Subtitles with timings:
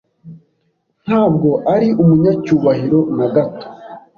[1.05, 3.65] Ntabwo ari umunyacyubahiro na gato.